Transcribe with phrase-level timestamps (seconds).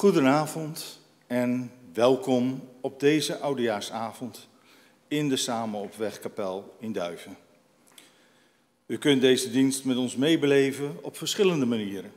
[0.00, 4.48] Goedenavond en welkom op deze oudejaarsavond
[5.08, 7.36] in de Samen op Wegkapel in Duiven.
[8.86, 12.12] U kunt deze dienst met ons meebeleven op verschillende manieren.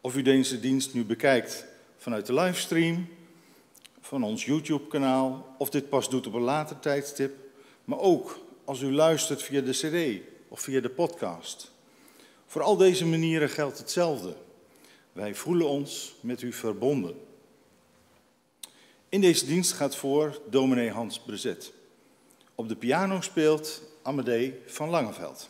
[0.00, 1.66] Of u deze dienst nu bekijkt
[1.96, 3.08] vanuit de livestream,
[4.00, 7.34] van ons YouTube-kanaal, of dit pas doet op een later tijdstip,
[7.84, 11.72] maar ook als u luistert via de CD of via de podcast.
[12.46, 14.34] Voor al deze manieren geldt hetzelfde.
[15.12, 17.14] Wij voelen ons met u verbonden.
[19.08, 21.72] In deze dienst gaat voor dominee Hans Brezet.
[22.54, 25.48] Op de piano speelt Amadee van Langeveld.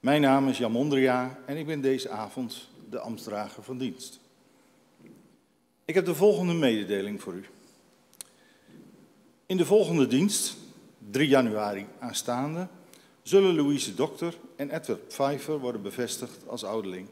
[0.00, 4.20] Mijn naam is Jan Mondria en ik ben deze avond de ambtsdrager van dienst.
[5.84, 7.44] Ik heb de volgende mededeling voor u.
[9.46, 10.56] In de volgende dienst,
[11.10, 12.68] 3 januari aanstaande,
[13.22, 17.08] zullen Louise Dokter en Edward Pfeiffer worden bevestigd als ouderling.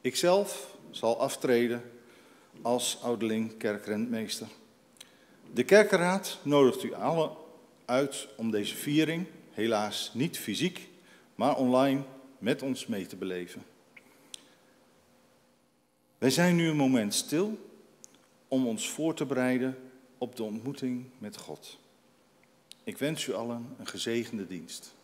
[0.00, 1.82] Ikzelf zal aftreden
[2.62, 4.46] als ouderling kerkrentmeester.
[5.52, 7.30] De kerkenraad nodigt u allen
[7.84, 10.88] uit om deze viering, helaas niet fysiek,
[11.34, 12.02] maar online,
[12.38, 13.62] met ons mee te beleven.
[16.18, 17.58] Wij zijn nu een moment stil
[18.48, 19.78] om ons voor te bereiden
[20.18, 21.78] op de ontmoeting met God.
[22.84, 24.94] Ik wens u allen een gezegende dienst.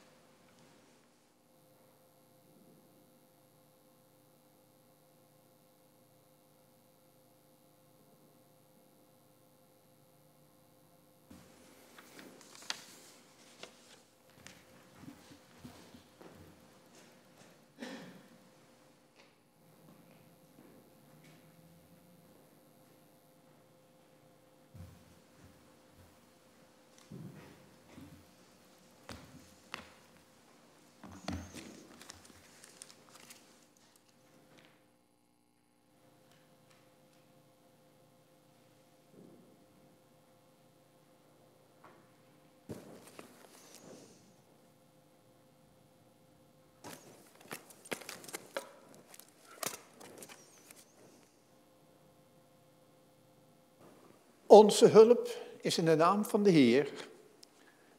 [54.47, 55.29] Onze hulp
[55.61, 56.91] is in de naam van de Heer,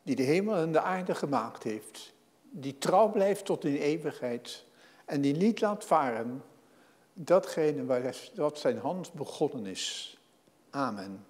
[0.04, 4.66] die de hemel en de aarde gemaakt heeft, die trouw blijft tot in eeuwigheid
[5.06, 6.44] en die niet laat varen
[7.14, 10.18] datgene wat zijn hand begonnen is.
[10.70, 11.26] Amen.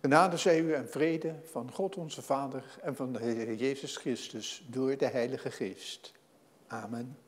[0.00, 4.64] Genade zij u en vrede van God onze Vader en van de Heer Jezus Christus
[4.66, 6.12] door de Heilige Geest.
[6.66, 7.18] Amen.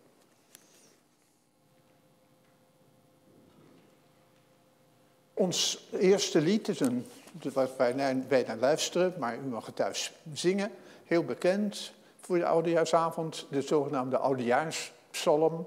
[5.42, 7.06] Ons eerste lied is een,
[7.52, 10.70] wat wij naar, luisteren, maar u mag het thuis zingen.
[11.04, 15.66] Heel bekend voor de oudejaarsavond, de zogenaamde oudejaarspsalm.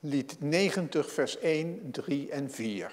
[0.00, 2.92] Lied 90, vers 1, 3 en 4.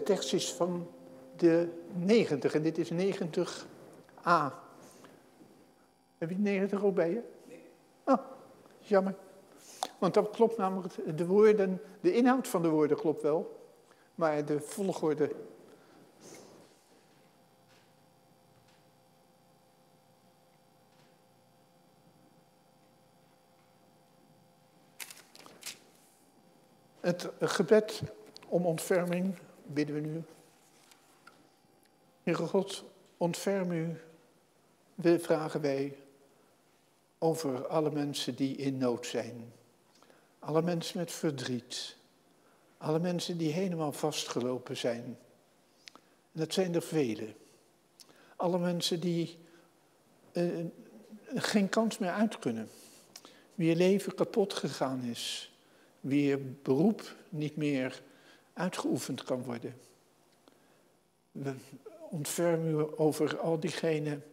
[0.00, 0.88] De tekst is van
[1.36, 4.52] de 90 en dit is 90a.
[6.18, 7.22] Heb je 90 ook bij je?
[7.48, 7.62] Nee.
[8.04, 8.18] Oh,
[8.78, 9.14] jammer.
[9.98, 13.68] Want dat klopt namelijk, de woorden, de inhoud van de woorden klopt wel,
[14.14, 15.30] maar de volgorde.
[27.00, 28.02] Het gebed
[28.48, 29.34] om ontferming
[29.74, 30.22] bidden we nu.
[32.22, 32.84] Heere God,
[33.16, 33.96] ontferm u,
[35.18, 35.96] vragen wij,
[37.18, 39.52] over alle mensen die in nood zijn.
[40.38, 41.96] Alle mensen met verdriet.
[42.78, 45.18] Alle mensen die helemaal vastgelopen zijn.
[46.32, 47.34] En dat zijn er vele.
[48.36, 49.38] Alle mensen die
[50.32, 50.64] uh,
[51.34, 52.68] geen kans meer uit kunnen.
[53.54, 55.52] Wie je leven kapot gegaan is.
[56.00, 58.02] Wie beroep niet meer
[58.52, 59.74] uitgeoefend kan worden.
[61.32, 61.54] We
[62.10, 64.24] ontferm u over al diegenen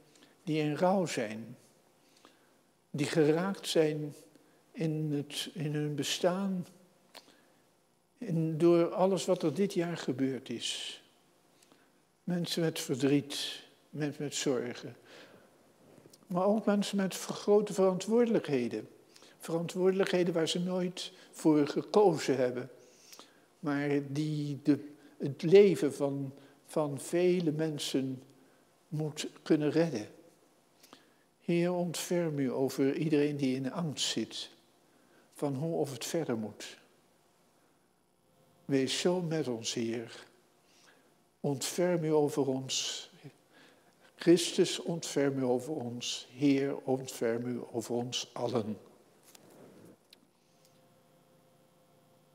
[0.43, 1.57] die in rouw zijn,
[2.89, 4.15] die geraakt zijn
[4.71, 6.67] in, het, in hun bestaan,
[8.17, 11.01] in, door alles wat er dit jaar gebeurd is.
[12.23, 14.95] Mensen met verdriet, mensen met zorgen,
[16.27, 18.87] maar ook mensen met grote verantwoordelijkheden.
[19.39, 22.69] Verantwoordelijkheden waar ze nooit voor gekozen hebben,
[23.59, 26.33] maar die de, het leven van,
[26.65, 28.23] van vele mensen
[28.87, 30.07] moet kunnen redden.
[31.39, 34.49] Heer, ontferm u over iedereen die in angst zit,
[35.33, 36.77] van hoe of het verder moet.
[38.65, 40.25] Wees zo met ons, Heer.
[41.39, 43.09] Ontferm u over ons.
[44.15, 46.27] Christus, ontferm u over ons.
[46.31, 48.77] Heer, ontferm u over ons allen.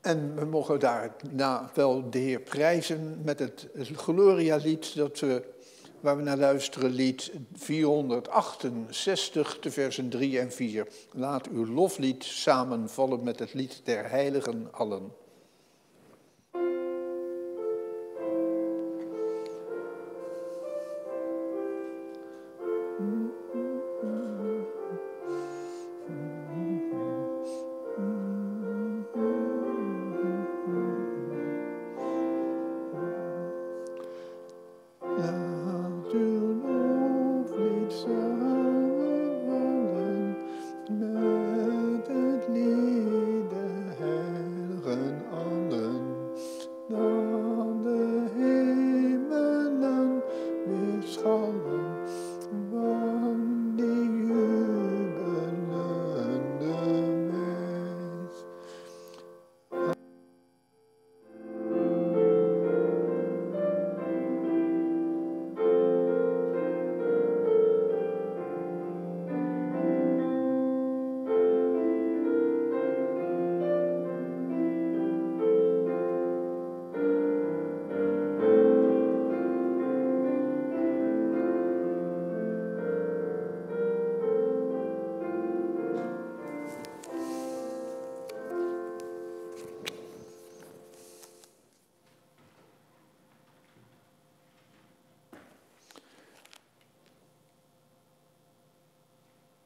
[0.03, 5.43] En we mogen daarna wel de Heer prijzen met het Gloria-lied dat we,
[5.99, 10.87] waar we naar luisteren, lied 468, de versen 3 en 4.
[11.11, 15.11] Laat uw loflied samenvallen met het lied der heiligen allen.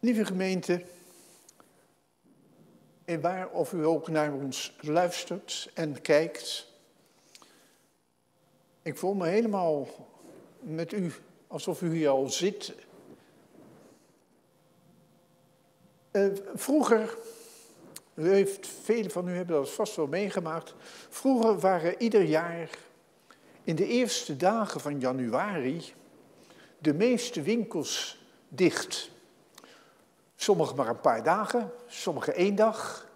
[0.07, 0.81] Lieve gemeente,
[3.05, 6.71] en waar of u ook naar ons luistert en kijkt,
[8.81, 9.87] ik voel me helemaal
[10.59, 11.13] met u
[11.47, 12.75] alsof u hier al zit.
[16.11, 17.17] Uh, vroeger,
[18.13, 20.73] heeft, velen van u hebben dat vast wel meegemaakt,
[21.09, 22.69] vroeger waren ieder jaar
[23.63, 25.93] in de eerste dagen van januari
[26.77, 29.15] de meeste winkels dicht.
[30.39, 33.07] Sommige maar een paar dagen, sommige één dag.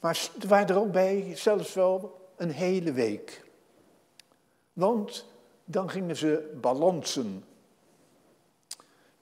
[0.00, 3.42] Maar er waren er ook bij zelfs wel een hele week.
[4.72, 5.26] Want
[5.64, 7.44] dan gingen ze balansen.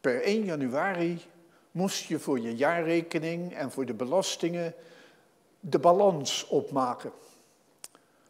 [0.00, 1.22] Per 1 januari
[1.70, 4.74] moest je voor je jaarrekening en voor de belastingen
[5.60, 7.12] de balans opmaken.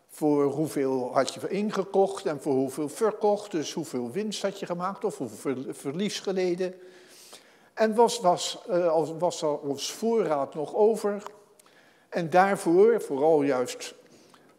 [0.09, 5.05] Voor hoeveel had je ingekocht en voor hoeveel verkocht, dus hoeveel winst had je gemaakt
[5.05, 6.75] of hoeveel verlies geleden.
[7.75, 11.23] En was, was, uh, was er ons voorraad nog over?
[12.09, 13.95] En daarvoor, vooral juist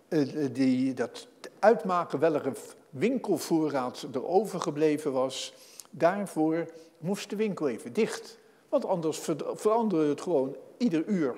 [0.10, 1.28] uh, die, dat
[1.60, 2.52] uitmaken welke
[2.90, 5.54] winkelvoorraad er overgebleven was,
[5.90, 6.66] daarvoor
[6.98, 8.38] moest de winkel even dicht.
[8.70, 9.20] Want anders
[9.54, 11.36] veranderde het gewoon ieder uur.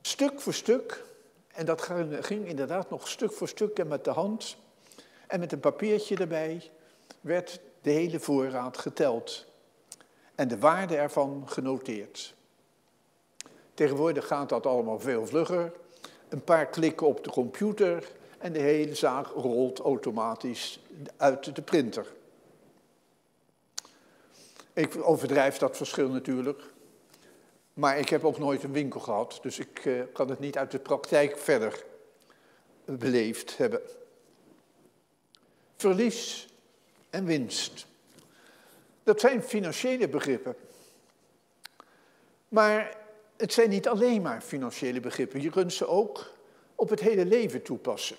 [0.00, 1.04] Stuk voor stuk,
[1.48, 1.82] en dat
[2.20, 4.56] ging inderdaad nog stuk voor stuk en met de hand
[5.26, 6.70] en met een papiertje erbij
[7.20, 9.46] werd de hele voorraad geteld
[10.34, 12.34] en de waarde ervan genoteerd.
[13.74, 15.72] Tegenwoordig gaat dat allemaal veel vlugger.
[16.28, 18.08] Een paar klikken op de computer
[18.38, 20.80] en de hele zaak rolt automatisch
[21.16, 22.06] uit de printer.
[24.72, 26.62] Ik overdrijf dat verschil natuurlijk.
[27.74, 30.70] Maar ik heb ook nooit een winkel gehad, dus ik uh, kan het niet uit
[30.70, 31.84] de praktijk verder
[32.84, 33.80] beleefd hebben.
[35.76, 36.47] Verlies
[37.10, 37.86] en winst.
[39.02, 40.56] Dat zijn financiële begrippen.
[42.48, 42.96] Maar
[43.36, 45.42] het zijn niet alleen maar financiële begrippen.
[45.42, 46.32] Je kunt ze ook
[46.74, 48.16] op het hele leven toepassen.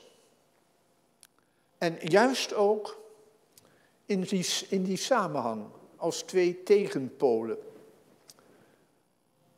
[1.78, 3.00] En juist ook
[4.06, 5.66] in die, in die samenhang
[5.96, 7.58] als twee tegenpolen.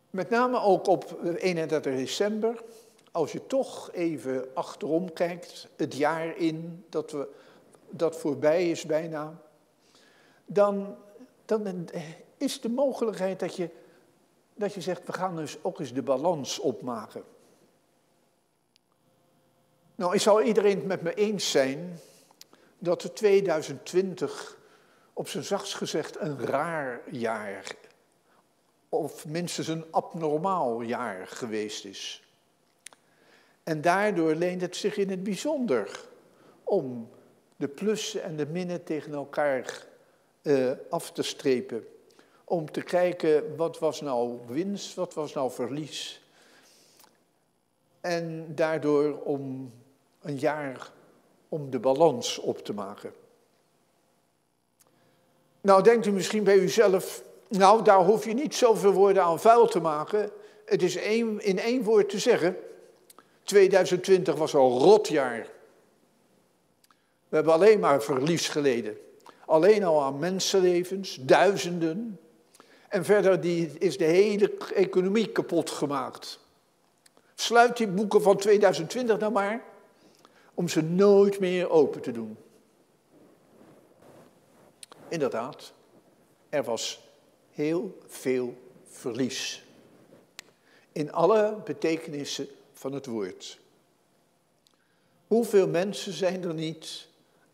[0.09, 2.63] Met name ook op 31 december,
[3.11, 7.27] als je toch even achterom kijkt, het jaar in dat, we,
[7.91, 9.41] dat voorbij is bijna,
[10.45, 10.95] dan,
[11.45, 11.89] dan
[12.37, 13.69] is de mogelijkheid dat je,
[14.55, 17.23] dat je zegt, we gaan dus ook eens de balans opmaken.
[19.95, 21.99] Nou, ik zal iedereen het met me eens zijn
[22.77, 24.57] dat de 2020
[25.13, 27.75] op zijn zachtst gezegd een raar jaar,
[28.89, 32.23] of minstens een abnormaal jaar geweest is.
[33.63, 36.05] En daardoor leent het zich in het bijzonder
[36.63, 37.09] om
[37.61, 39.85] de plussen en de minnen tegen elkaar
[40.41, 41.87] uh, af te strepen.
[42.43, 46.21] Om te kijken wat was nou winst, wat was nou verlies.
[47.99, 49.73] En daardoor om
[50.21, 50.91] een jaar
[51.49, 53.13] om de balans op te maken.
[55.61, 59.67] Nou denkt u misschien bij uzelf, nou daar hoef je niet zoveel woorden aan vuil
[59.67, 60.31] te maken.
[60.65, 62.57] Het is één, in één woord te zeggen,
[63.43, 65.47] 2020 was al rotjaar.
[67.31, 68.97] We hebben alleen maar verlies geleden.
[69.45, 72.19] Alleen al aan mensenlevens, duizenden.
[72.89, 76.39] En verder die, is de hele economie kapot gemaakt.
[77.35, 79.63] Sluit die boeken van 2020 nou maar,
[80.53, 82.37] om ze nooit meer open te doen.
[85.07, 85.73] Inderdaad,
[86.49, 87.09] er was
[87.51, 89.63] heel veel verlies.
[90.91, 93.59] In alle betekenissen van het woord.
[95.27, 97.09] Hoeveel mensen zijn er niet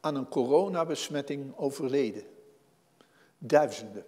[0.08, 2.24] aan een coronabesmetting overleden?
[3.38, 4.06] Duizenden.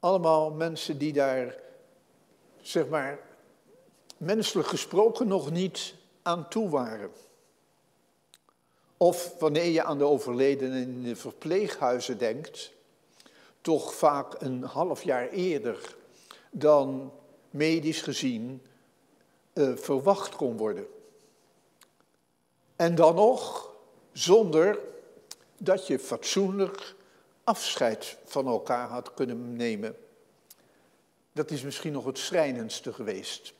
[0.00, 1.56] Allemaal mensen die daar,
[2.60, 3.18] zeg maar,
[4.16, 7.10] menselijk gesproken nog niet aan toe waren.
[8.96, 12.72] Of wanneer je aan de overledenen in de verpleeghuizen denkt,
[13.60, 15.96] toch vaak een half jaar eerder
[16.50, 17.12] dan
[17.50, 18.62] medisch gezien
[19.52, 20.86] uh, verwacht kon worden.
[22.76, 23.74] En dan nog
[24.18, 24.78] zonder
[25.58, 26.94] dat je fatsoenlijk
[27.44, 29.96] afscheid van elkaar had kunnen nemen.
[31.32, 33.54] Dat is misschien nog het schrijnendste geweest.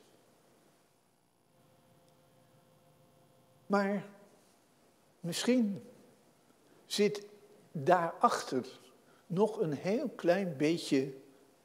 [3.65, 4.05] Maar
[5.19, 5.83] misschien
[6.85, 7.25] zit
[7.71, 8.65] daarachter
[9.27, 11.13] nog een heel klein beetje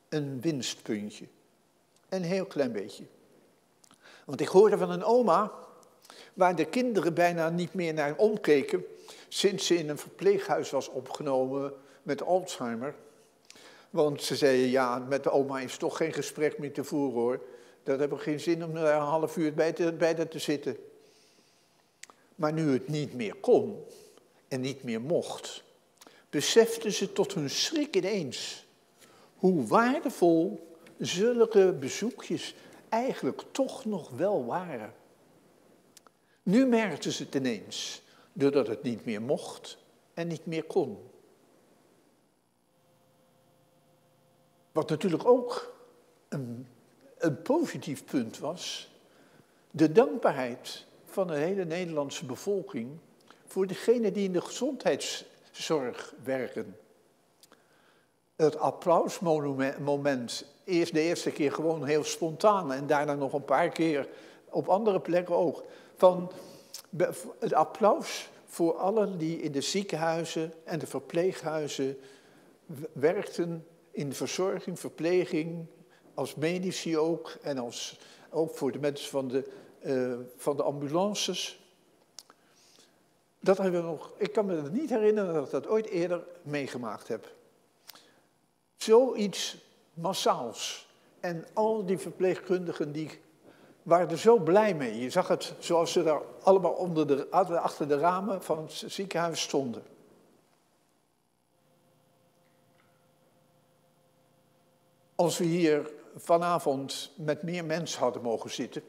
[0.08, 1.26] een winstpuntje.
[2.08, 3.04] Een heel klein beetje.
[4.24, 5.52] Want ik hoorde van een oma
[6.34, 8.84] waar de kinderen bijna niet meer naar omkeken
[9.28, 11.72] sinds ze in een verpleeghuis was opgenomen
[12.02, 12.94] met Alzheimer.
[13.90, 17.40] Want ze zeiden, ja, met de oma is toch geen gesprek meer te voeren hoor.
[17.82, 20.76] Dat hebben we geen zin om daar een half uur bij, te, bij te zitten.
[22.34, 23.84] Maar nu het niet meer kon
[24.48, 25.62] en niet meer mocht,
[26.30, 28.66] beseften ze tot hun schrik ineens
[29.36, 32.54] hoe waardevol zulke bezoekjes
[32.88, 34.94] eigenlijk toch nog wel waren.
[36.42, 38.02] Nu merkten ze het ineens,
[38.32, 39.78] doordat het niet meer mocht
[40.14, 40.98] en niet meer kon.
[44.72, 45.74] Wat natuurlijk ook
[46.28, 46.66] een,
[47.18, 48.90] een positief punt was,
[49.70, 52.98] de dankbaarheid van de hele Nederlandse bevolking
[53.46, 56.76] voor degenen die in de gezondheidszorg werken.
[58.36, 64.08] Het applausmoment, eerst de eerste keer gewoon heel spontaan en daarna nog een paar keer
[64.48, 65.64] op andere plekken ook.
[66.02, 66.32] Van
[67.38, 71.98] het applaus voor allen die in de ziekenhuizen en de verpleeghuizen
[72.92, 75.66] werkten in de verzorging, verpleging,
[76.14, 77.98] als medici ook en als,
[78.30, 79.50] ook voor de mensen van de
[79.82, 81.60] uh, van de ambulances.
[83.40, 87.08] Dat hebben we nog, ik kan me niet herinneren dat ik dat ooit eerder meegemaakt
[87.08, 87.34] heb.
[88.76, 89.56] Zoiets
[89.94, 90.90] massaals.
[91.20, 93.20] En al die verpleegkundigen die
[93.82, 95.00] waren er zo blij mee.
[95.00, 99.40] Je zag het zoals ze daar allemaal onder de, achter de ramen van het ziekenhuis
[99.40, 99.82] stonden.
[105.14, 108.82] Als we hier vanavond met meer mensen hadden mogen zitten,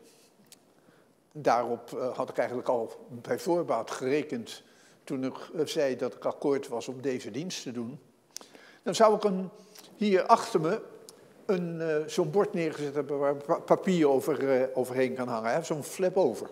[1.32, 4.64] daarop eh, had ik eigenlijk al bij voorbaat gerekend
[5.04, 8.00] toen ik eh, zei dat ik akkoord was om deze dienst te doen.
[8.84, 9.50] Dan zou ik een,
[9.96, 10.82] hier achter me
[11.46, 16.50] een, uh, zo'n bord neergezet hebben waar papier over, overheen kan hangen, zo'n flap over.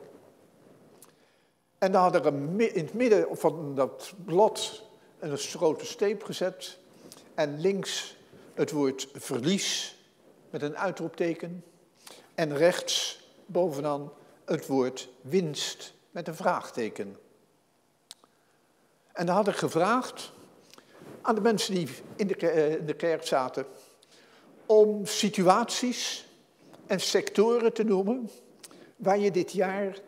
[1.77, 2.25] En dan had ik
[2.73, 4.83] in het midden van dat blad
[5.19, 6.77] een grote steep gezet
[7.33, 8.17] en links
[8.53, 9.97] het woord verlies
[10.49, 11.63] met een uitroepteken
[12.35, 14.11] en rechts bovenaan
[14.45, 17.17] het woord winst met een vraagteken.
[19.13, 20.31] En dan had ik gevraagd
[21.21, 23.65] aan de mensen die in de, eh, in de kerk zaten
[24.71, 26.25] om situaties
[26.87, 28.29] en sectoren te noemen
[28.95, 29.99] waar je dit jaar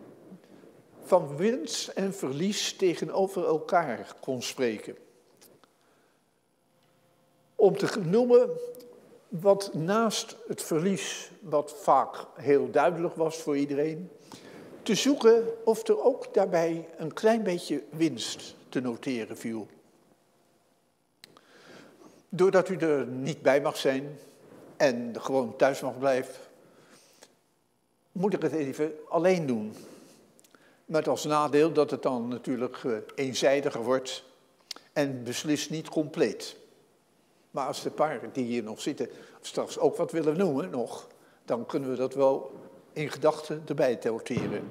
[1.03, 4.95] van winst en verlies tegenover elkaar kon spreken.
[7.55, 8.49] Om te noemen
[9.27, 14.09] wat naast het verlies, wat vaak heel duidelijk was voor iedereen,
[14.83, 19.67] te zoeken of er ook daarbij een klein beetje winst te noteren viel.
[22.29, 24.17] Doordat u er niet bij mag zijn
[24.83, 26.35] en gewoon thuis mag blijven,
[28.11, 29.75] moet ik het even alleen doen.
[30.85, 34.23] Met als nadeel dat het dan natuurlijk eh, eenzijdiger wordt
[34.93, 36.55] en beslist niet compleet.
[37.51, 39.09] Maar als de paar die hier nog zitten
[39.41, 41.07] straks ook wat willen noemen nog,
[41.45, 42.51] dan kunnen we dat wel
[42.93, 44.69] in gedachten erbij noteren.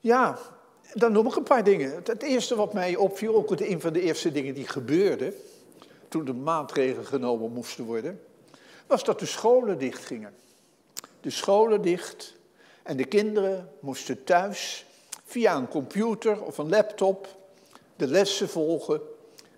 [0.00, 0.38] Ja,
[0.94, 2.02] dan noem ik een paar dingen.
[2.04, 5.34] Het eerste wat mij opviel, ook een van de eerste dingen die gebeurden,
[6.12, 8.22] toen de maatregelen genomen moesten worden,
[8.86, 10.34] was dat de scholen dichtgingen.
[11.20, 12.34] De scholen dicht
[12.82, 14.86] en de kinderen moesten thuis
[15.24, 17.28] via een computer of een laptop
[17.96, 19.00] de lessen volgen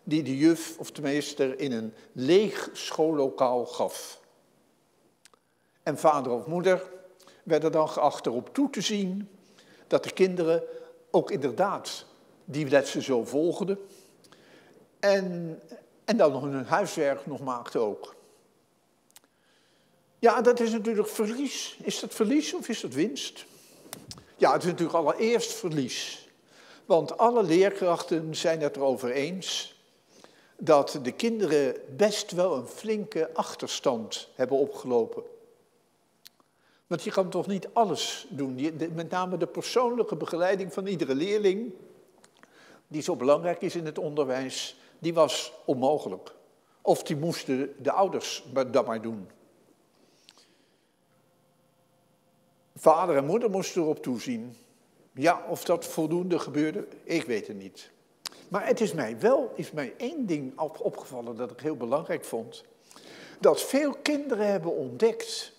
[0.03, 4.21] die de juf of de meester in een leeg schoollokaal gaf.
[5.83, 6.83] En vader of moeder
[7.43, 9.29] werden dan geacht erop toe te zien
[9.87, 10.63] dat de kinderen
[11.11, 12.07] ook inderdaad
[12.45, 13.79] die lessen zo volgden.
[15.01, 15.61] En,
[16.05, 18.15] en dan nog hun huiswerk nog maakten ook.
[20.19, 21.79] Ja, dat is natuurlijk verlies.
[21.83, 23.45] Is dat verlies of is dat winst?
[24.37, 26.29] Ja, het is natuurlijk allereerst verlies.
[26.85, 29.75] Want alle leerkrachten zijn het erover eens
[30.57, 35.23] dat de kinderen best wel een flinke achterstand hebben opgelopen.
[36.87, 38.73] Want je kan toch niet alles doen.
[38.95, 41.73] Met name de persoonlijke begeleiding van iedere leerling,
[42.89, 46.35] die zo belangrijk is in het onderwijs, die was onmogelijk.
[46.83, 49.29] Of die moesten de ouders dat maar doen.
[52.77, 54.57] Vader en moeder moesten erop toezien.
[55.13, 57.91] Ja, of dat voldoende gebeurde, ik weet het niet.
[58.49, 62.65] Maar het is mij wel is mij één ding opgevallen dat ik heel belangrijk vond.
[63.41, 65.53] Dat veel kinderen hebben ontdekt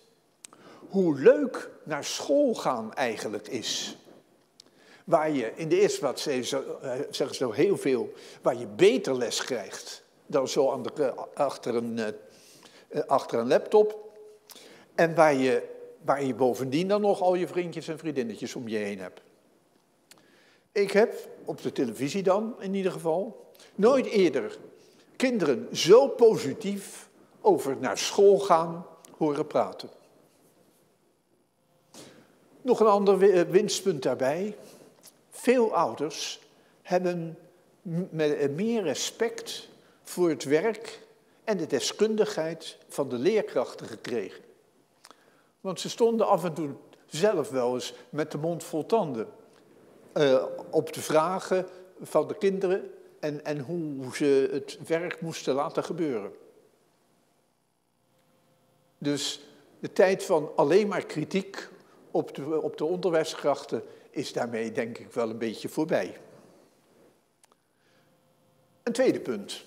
[0.90, 3.98] hoe leuk naar school gaan eigenlijk is.
[5.06, 9.18] Waar je in de eerste plaats, eh, zeggen ze zo heel veel, waar je beter
[9.18, 12.00] les krijgt dan zo de, achter, een,
[12.90, 14.18] eh, achter een laptop.
[14.96, 15.64] En waar je,
[16.02, 19.22] waar je bovendien dan nog al je vriendjes en vriendinnetjes om je heen hebt.
[20.72, 24.58] Ik heb op de televisie dan in ieder geval nooit eerder
[25.16, 27.10] kinderen zo positief
[27.42, 28.86] over naar school gaan
[29.18, 29.90] horen praten.
[32.62, 34.56] Nog een ander eh, winstpunt daarbij.
[35.46, 36.42] Veel ouders
[36.82, 37.38] hebben
[38.18, 39.70] eh, meer respect
[40.04, 41.02] voor het werk
[41.44, 44.44] en de deskundigheid van de leerkrachten gekregen.
[45.62, 46.70] Want ze stonden af en toe
[47.06, 49.28] zelf wel eens met de mond vol tanden
[50.14, 51.68] uh, op de vragen
[52.02, 56.32] van de kinderen en, en hoe ze het werk moesten laten gebeuren.
[58.98, 59.48] Dus
[59.80, 61.70] de tijd van alleen maar kritiek
[62.12, 63.84] op de, op de onderwijskrachten
[64.16, 66.18] is daarmee denk ik wel een beetje voorbij.
[68.84, 69.64] Een tweede punt.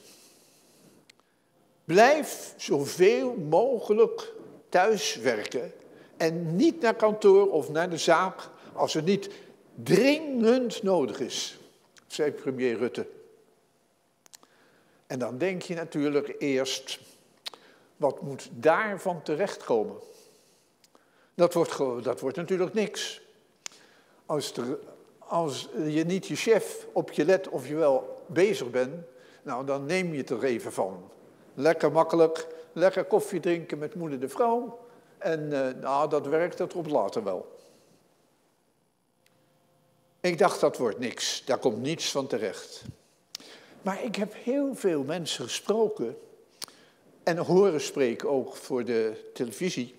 [1.85, 4.33] Blijf zoveel mogelijk
[4.69, 5.73] thuiswerken
[6.17, 9.31] en niet naar kantoor of naar de zaak als er niet
[9.75, 11.59] dringend nodig is,
[12.07, 13.07] zei premier Rutte.
[15.07, 17.01] En dan denk je natuurlijk eerst,
[17.97, 19.97] wat moet daarvan terechtkomen?
[21.35, 23.21] Dat wordt, dat wordt natuurlijk niks.
[24.29, 24.79] Als, er,
[25.19, 28.95] als je niet je chef op je let of je wel bezig bent,
[29.43, 31.11] nou dan neem je het er even van.
[31.55, 34.79] Lekker makkelijk, lekker koffie drinken met moeder de vrouw.
[35.19, 37.57] En uh, nou, dat werkt, dat op later wel.
[40.21, 42.83] Ik dacht, dat wordt niks, daar komt niets van terecht.
[43.83, 46.19] Maar ik heb heel veel mensen gesproken
[47.23, 49.95] en horen spreken ook voor de televisie,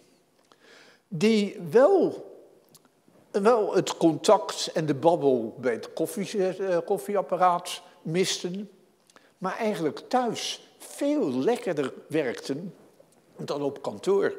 [1.07, 2.28] die wel,
[3.31, 5.89] wel het contact en de babbel bij het
[6.35, 8.69] eh, koffieapparaat misten,
[9.37, 12.73] maar eigenlijk thuis veel lekkerder werkten
[13.37, 14.33] dan op kantoor.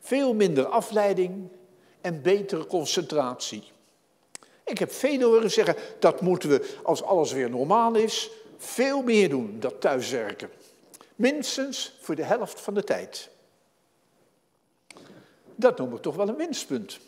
[0.00, 1.48] Veel minder afleiding
[2.00, 3.62] en betere concentratie.
[4.64, 9.28] Ik heb velen horen zeggen, dat moeten we, als alles weer normaal is, veel meer
[9.28, 10.50] doen, dat thuiswerken.
[11.14, 13.28] Minstens voor de helft van de tijd.
[15.54, 16.98] Dat noem ik toch wel een winstpunt.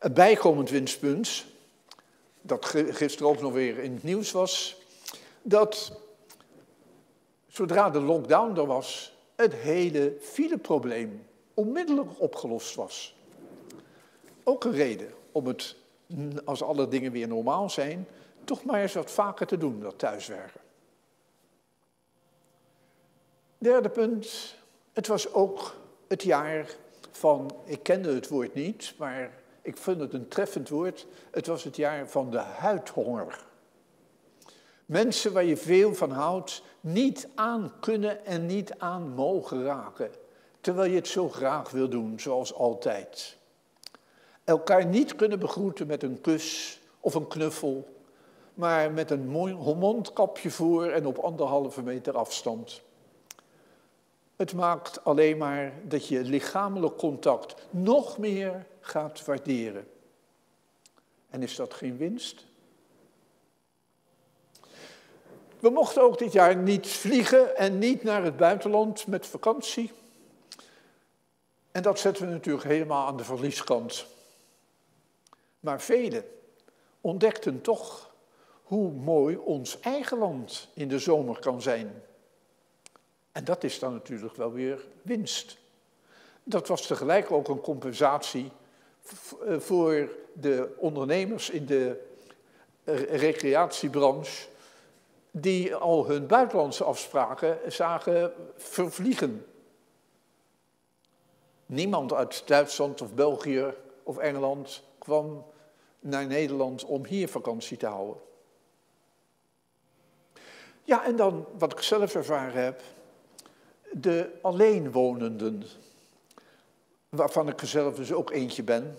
[0.00, 1.44] Een bijkomend winstpunt,
[2.40, 4.82] dat gisteren ook nog weer in het nieuws was,
[5.42, 5.92] dat
[7.48, 13.16] zodra de lockdown er was, het hele fileprobleem onmiddellijk opgelost was.
[14.42, 15.76] Ook een reden om het,
[16.44, 18.06] als alle dingen weer normaal zijn,
[18.44, 20.60] toch maar eens wat vaker te doen, dat thuiswerken.
[23.58, 24.54] Derde punt,
[24.92, 25.76] het was ook
[26.08, 26.70] het jaar
[27.10, 31.64] van, ik kende het woord niet, maar ik vind het een treffend woord, het was
[31.64, 33.44] het jaar van de huidhonger.
[34.86, 40.10] Mensen waar je veel van houdt, niet aan kunnen en niet aan mogen raken.
[40.60, 43.36] Terwijl je het zo graag wil doen, zoals altijd.
[44.44, 47.88] Elkaar niet kunnen begroeten met een kus of een knuffel,
[48.54, 49.28] maar met een
[49.78, 52.82] mondkapje voor en op anderhalve meter afstand.
[54.36, 59.88] Het maakt alleen maar dat je lichamelijk contact nog meer gaat waarderen.
[61.30, 62.44] En is dat geen winst?
[65.58, 69.92] We mochten ook dit jaar niet vliegen en niet naar het buitenland met vakantie.
[71.70, 74.06] En dat zetten we natuurlijk helemaal aan de verlieskant.
[75.60, 76.24] Maar velen
[77.00, 78.14] ontdekten toch
[78.62, 82.02] hoe mooi ons eigen land in de zomer kan zijn.
[83.32, 85.58] En dat is dan natuurlijk wel weer winst.
[86.42, 88.50] Dat was tegelijk ook een compensatie
[89.58, 92.08] voor de ondernemers in de
[93.08, 94.48] recreatiebranche,
[95.30, 99.46] die al hun buitenlandse afspraken zagen vervliegen.
[101.66, 105.44] Niemand uit Duitsland of België of Engeland kwam
[106.00, 108.22] naar Nederland om hier vakantie te houden.
[110.84, 112.82] Ja, en dan wat ik zelf ervaren heb,
[113.92, 115.62] de alleenwonenden,
[117.10, 118.96] waarvan ik er zelf dus ook eentje ben,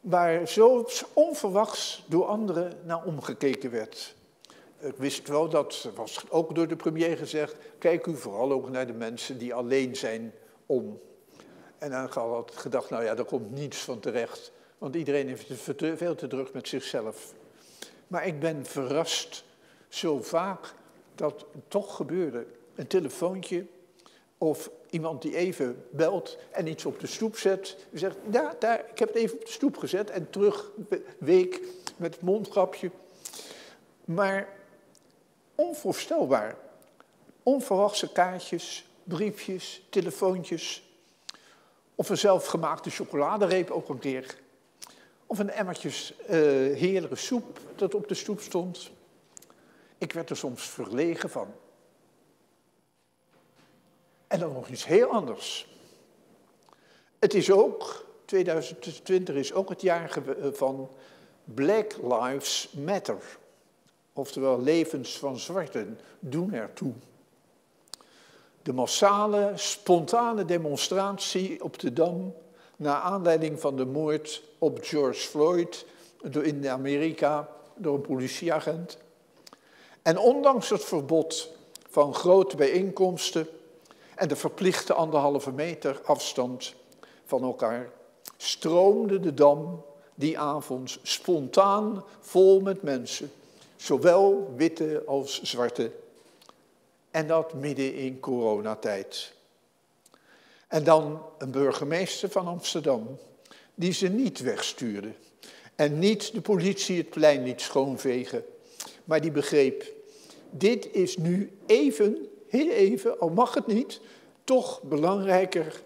[0.00, 4.14] waar zo onverwachts door anderen naar omgekeken werd.
[4.78, 8.86] Ik wist wel, dat was ook door de premier gezegd, kijk u vooral ook naar
[8.86, 10.32] de mensen die alleen zijn
[10.66, 11.00] om.
[11.78, 15.48] En dan had ik gedacht, nou ja, daar komt niets van terecht, want iedereen heeft
[15.48, 17.32] het veel te druk met zichzelf.
[18.06, 19.44] Maar ik ben verrast
[19.88, 20.74] zo vaak
[21.14, 23.66] dat toch gebeurde een telefoontje
[24.38, 27.76] of iemand die even belt en iets op de stoep zet.
[27.90, 30.70] U zegt, ja, daar, ik heb het even op de stoep gezet en terug
[31.18, 31.60] week
[31.96, 32.90] met het mondgrapje.
[34.04, 34.48] Maar
[35.54, 36.56] onvoorstelbaar.
[37.42, 40.90] Onverwachte kaartjes, briefjes, telefoontjes.
[41.94, 44.36] Of een zelfgemaakte chocoladereep ook een keer.
[45.26, 46.28] Of een emmertjes uh,
[46.76, 48.90] heerlijke soep dat op de stoep stond.
[49.98, 51.54] Ik werd er soms verlegen van.
[54.26, 55.66] En dan nog iets heel anders.
[57.18, 60.88] Het is ook, 2020 is ook het jaar eh, van
[61.44, 63.38] Black Lives Matter.
[64.12, 66.92] Oftewel levens van zwarten doen ertoe.
[68.62, 72.34] De massale, spontane demonstratie op de Dam
[72.76, 75.86] naar aanleiding van de moord op George Floyd
[76.42, 78.98] in Amerika door een politieagent.
[80.02, 81.50] En ondanks het verbod
[81.88, 83.48] van grote bijeenkomsten
[84.16, 86.74] en de verplichte anderhalve meter afstand
[87.24, 87.90] van elkaar,
[88.36, 93.32] stroomde de dam die avond spontaan vol met mensen,
[93.76, 95.92] zowel witte als zwarte.
[97.10, 99.32] En dat midden in coronatijd.
[100.68, 103.18] En dan een burgemeester van Amsterdam,
[103.74, 105.12] die ze niet wegstuurde.
[105.74, 108.44] En niet de politie het plein liet schoonvegen,
[109.04, 109.92] maar die begreep,
[110.50, 112.28] dit is nu even
[112.64, 114.00] even, al mag het niet,
[114.44, 115.82] toch belangrijker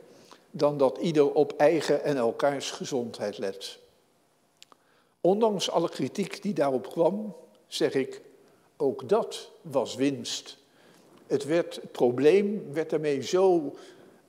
[0.50, 3.78] dan dat ieder op eigen en elkaars gezondheid let.
[5.20, 8.20] Ondanks alle kritiek die daarop kwam, zeg ik,
[8.76, 10.58] ook dat was winst.
[11.26, 13.76] Het, werd, probleem werd daarmee zo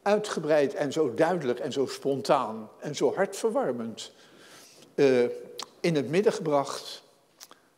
[0.02, 4.12] uitgebreid en zo duidelijk en zo spontaan en zo hartverwarmend
[4.96, 5.24] uh,
[5.80, 7.04] in het midden gebracht,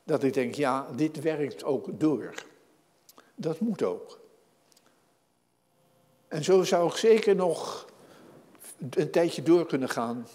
[0.04, 2.34] dat ik denk, ja, dit werkt ook door.
[3.36, 4.20] Dat moet ook.
[6.34, 7.86] En zo zou ik zeker nog
[8.90, 10.28] een tijdje door kunnen gaan.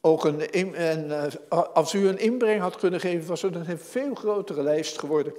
[0.00, 1.10] Ook een, en,
[1.48, 5.34] eh, als u een inbreng had kunnen geven, was het een veel grotere lijst geworden.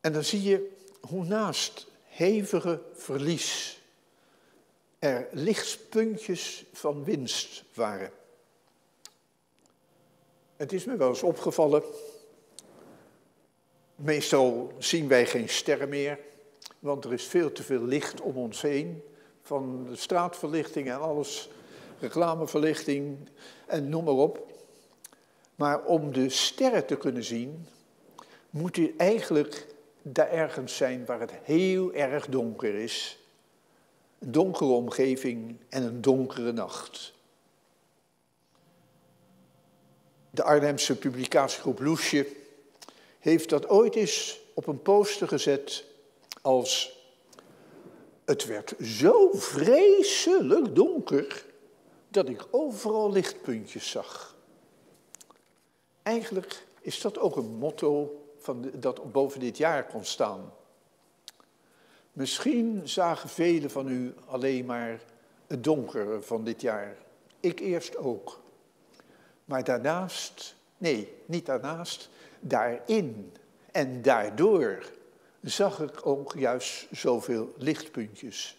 [0.00, 3.80] En dan zie je hoe naast hevige verlies
[4.98, 8.10] er lichtpuntjes van winst waren.
[10.56, 11.82] Het is me wel eens opgevallen.
[13.94, 16.26] Meestal zien wij geen sterren meer
[16.78, 19.02] want er is veel te veel licht om ons heen.
[19.42, 21.48] Van de straatverlichting en alles,
[21.98, 23.16] reclameverlichting
[23.66, 24.52] en noem maar op.
[25.54, 27.66] Maar om de sterren te kunnen zien,
[28.50, 29.66] moet u eigenlijk
[30.02, 33.18] daar ergens zijn waar het heel erg donker is.
[34.18, 37.12] Een donkere omgeving en een donkere nacht.
[40.30, 42.26] De Arnhemse publicatiegroep Loesje
[43.18, 45.84] heeft dat ooit eens op een poster gezet
[46.48, 46.98] als
[48.24, 51.44] het werd zo vreselijk donker
[52.08, 54.36] dat ik overal lichtpuntjes zag.
[56.02, 60.52] Eigenlijk is dat ook een motto van dat boven dit jaar kon staan.
[62.12, 65.00] Misschien zagen velen van u alleen maar
[65.46, 66.96] het donkere van dit jaar.
[67.40, 68.40] Ik eerst ook.
[69.44, 72.08] Maar daarnaast, nee, niet daarnaast,
[72.40, 73.32] daarin
[73.72, 74.96] en daardoor
[75.42, 78.56] zag ik ook juist zoveel lichtpuntjes.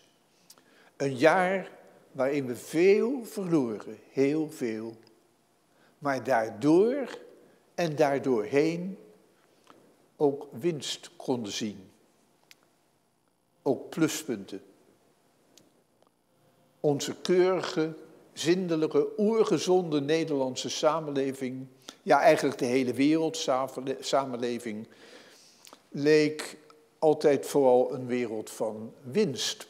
[0.98, 1.72] Een jaar
[2.12, 4.98] waarin we veel verloren, heel veel.
[5.98, 7.18] Maar daardoor
[7.76, 8.98] en daardoorheen
[10.16, 11.90] ook winst konden zien.
[13.62, 14.62] Ook pluspunten.
[16.80, 17.96] Onze keurige,
[18.34, 21.68] zindelijke, oergezonde Nederlandse samenleving,
[22.04, 24.88] ja eigenlijk de hele wereldsamenleving,
[25.90, 26.58] leek
[27.00, 29.68] altijd vooral een wereld van winst.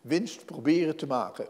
[0.00, 1.46] Winst proberen te maken.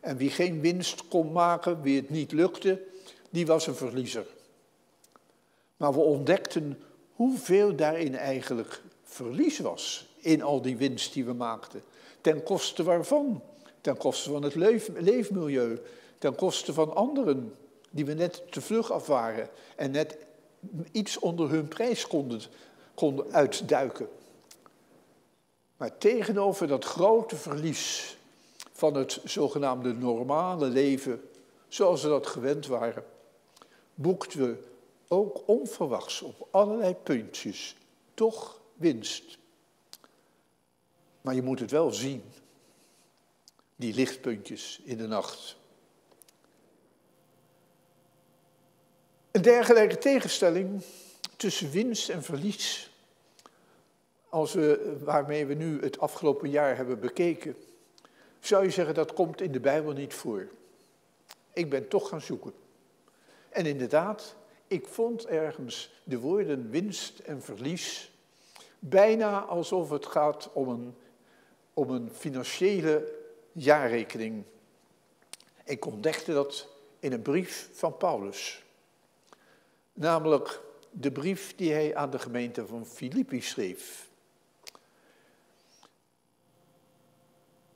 [0.00, 2.82] En wie geen winst kon maken, wie het niet lukte,
[3.30, 4.26] die was een verliezer.
[5.76, 6.78] Maar we ontdekten
[7.12, 11.82] hoeveel daarin eigenlijk verlies was in al die winst die we maakten.
[12.20, 13.42] Ten koste waarvan?
[13.80, 14.54] Ten koste van het
[14.98, 15.78] leefmilieu,
[16.18, 17.54] ten koste van anderen
[17.90, 20.16] die we net te vlug af waren en net
[20.92, 22.40] iets onder hun prijs konden,
[22.94, 24.08] konden uitduiken.
[25.76, 28.16] Maar tegenover dat grote verlies
[28.72, 31.28] van het zogenaamde normale leven,
[31.68, 33.04] zoals we dat gewend waren,
[33.94, 34.64] boekten we
[35.08, 37.76] ook onverwachts op allerlei puntjes
[38.14, 39.38] toch winst.
[41.20, 42.22] Maar je moet het wel zien,
[43.76, 45.56] die lichtpuntjes in de nacht.
[49.30, 50.82] Een dergelijke tegenstelling
[51.36, 52.90] tussen winst en verlies,
[54.28, 57.56] als we, waarmee we nu het afgelopen jaar hebben bekeken,
[58.40, 60.48] zou je zeggen dat komt in de Bijbel niet voor.
[61.52, 62.52] Ik ben toch gaan zoeken.
[63.48, 64.36] En inderdaad,
[64.66, 68.10] ik vond ergens de woorden winst en verlies
[68.78, 70.94] bijna alsof het gaat om een,
[71.74, 73.12] om een financiële
[73.52, 74.44] jaarrekening.
[75.64, 78.64] Ik ontdekte dat in een brief van Paulus.
[79.92, 80.60] Namelijk
[80.90, 84.08] de brief die hij aan de gemeente van Filippi schreef.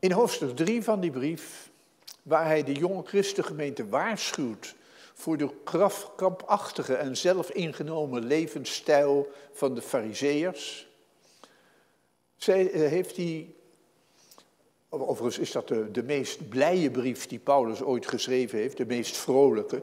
[0.00, 1.70] In hoofdstuk 3 van die brief,
[2.22, 4.74] waar hij de jonge christengemeente waarschuwt
[5.14, 5.50] voor de
[6.16, 10.88] krampachtige en zelfingenomen levensstijl van de fariseërs,
[12.38, 13.54] eh, heeft hij,
[14.88, 19.16] overigens is dat de, de meest blije brief die Paulus ooit geschreven heeft, de meest
[19.16, 19.82] vrolijke,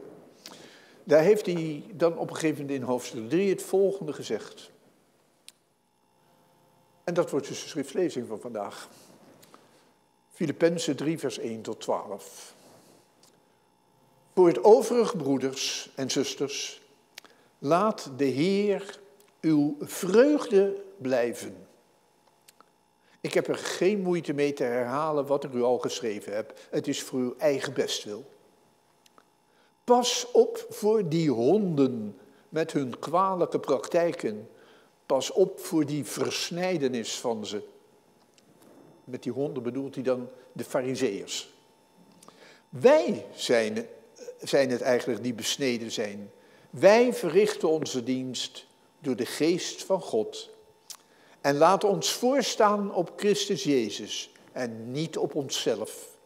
[1.04, 4.70] daar heeft hij dan op een gegeven moment in hoofdstuk 3 het volgende gezegd.
[7.04, 8.88] En dat wordt dus de schriftlezing van vandaag.
[10.38, 12.54] Filippenzen 3, vers 1 tot 12.
[14.34, 16.82] Voor het overige broeders en zusters,
[17.58, 18.98] laat de Heer
[19.40, 21.66] uw vreugde blijven.
[23.20, 26.58] Ik heb er geen moeite mee te herhalen wat ik u al geschreven heb.
[26.70, 28.24] Het is voor uw eigen bestwil.
[29.84, 34.48] Pas op voor die honden met hun kwalijke praktijken.
[35.06, 37.62] Pas op voor die versnijdenis van ze.
[39.08, 41.54] Met die honden bedoelt hij dan de fariseërs.
[42.68, 43.86] Wij zijn,
[44.40, 46.30] zijn het eigenlijk die besneden zijn.
[46.70, 48.66] Wij verrichten onze dienst
[48.98, 50.50] door de geest van God.
[51.40, 56.16] En laten ons voorstaan op Christus Jezus en niet op onszelf.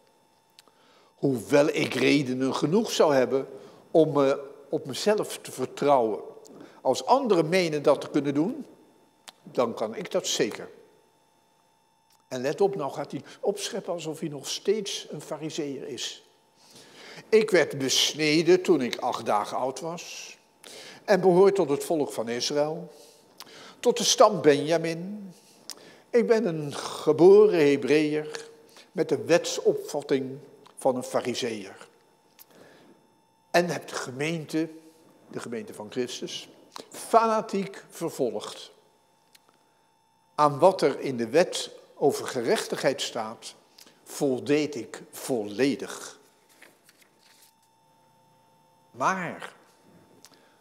[1.14, 3.48] Hoewel ik redenen genoeg zou hebben
[3.90, 6.20] om me op mezelf te vertrouwen.
[6.80, 8.66] Als anderen menen dat te kunnen doen,
[9.42, 10.68] dan kan ik dat zeker.
[12.32, 16.22] En let op, nou gaat hij opscheppen alsof hij nog steeds een fariseer is.
[17.28, 20.36] Ik werd besneden toen ik acht dagen oud was
[21.04, 22.92] en behoor tot het volk van Israël,
[23.80, 25.32] tot de stam Benjamin.
[26.10, 28.48] Ik ben een geboren Hebreeër
[28.92, 30.38] met de wetsopvatting
[30.76, 31.88] van een fariseer.
[33.50, 34.68] En heb de gemeente,
[35.30, 36.48] de gemeente van Christus,
[36.90, 38.70] fanatiek vervolgd.
[40.34, 43.54] Aan wat er in de wet over gerechtigheid staat,
[44.04, 46.18] voldeed ik volledig.
[48.90, 49.54] Maar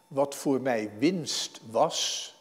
[0.08, 2.34] wat voor mij winst was,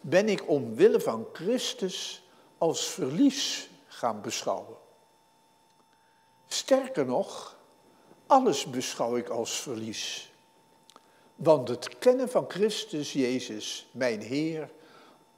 [0.00, 2.22] ben ik omwille van Christus
[2.58, 4.76] als verlies gaan beschouwen.
[6.46, 7.56] Sterker nog,
[8.26, 10.32] alles beschouw ik als verlies.
[11.34, 14.70] Want het kennen van Christus Jezus, mijn Heer,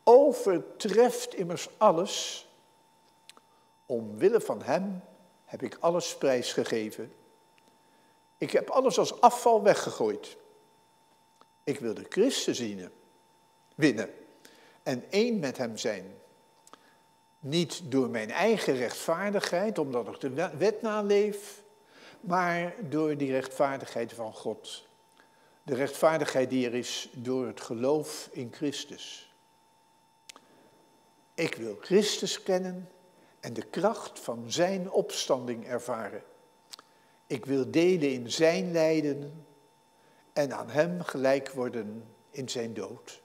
[0.04, 2.46] overtreft immers alles.
[3.92, 5.02] Omwille van Hem
[5.44, 7.12] heb ik alles prijsgegeven.
[8.38, 10.36] Ik heb alles als afval weggegooid.
[11.64, 12.90] Ik wil de Christus zien,
[13.74, 14.10] winnen
[14.82, 16.14] en één met Hem zijn.
[17.38, 21.62] Niet door mijn eigen rechtvaardigheid, omdat ik de wet naleef,
[22.20, 24.86] maar door die rechtvaardigheid van God.
[25.62, 29.34] De rechtvaardigheid die er is door het geloof in Christus.
[31.34, 32.88] Ik wil Christus kennen
[33.42, 36.22] en de kracht van Zijn opstanding ervaren.
[37.26, 39.46] Ik wil delen in Zijn lijden
[40.32, 43.22] en aan Hem gelijk worden in Zijn dood.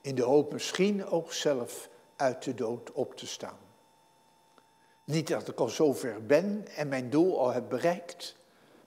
[0.00, 3.58] In de hoop misschien ook zelf uit de dood op te staan.
[5.04, 8.36] Niet dat ik al zover ben en mijn doel al heb bereikt,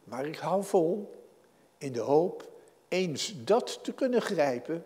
[0.04, 1.24] maar ik hou vol
[1.78, 2.52] in de hoop
[2.88, 4.86] eens dat te kunnen grijpen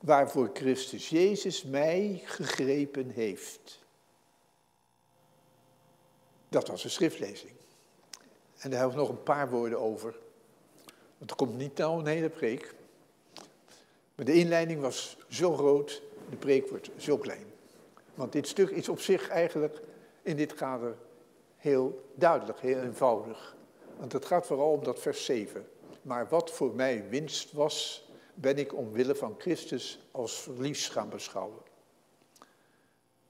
[0.00, 3.80] waarvoor Christus Jezus mij gegrepen heeft.
[6.50, 7.52] Dat was een schriftlezing.
[8.58, 10.14] En daar heb ik nog een paar woorden over.
[11.18, 12.74] Want er komt niet nou een hele preek.
[14.14, 17.44] Maar de inleiding was zo groot, de preek wordt zo klein.
[18.14, 19.80] Want dit stuk is op zich eigenlijk
[20.22, 20.96] in dit kader
[21.56, 23.56] heel duidelijk, heel eenvoudig.
[23.96, 25.68] Want het gaat vooral om dat vers 7.
[26.02, 31.58] Maar wat voor mij winst was, ben ik omwille van Christus als verlies gaan beschouwen.